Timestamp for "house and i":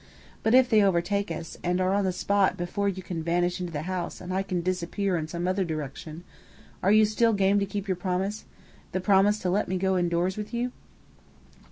3.83-4.41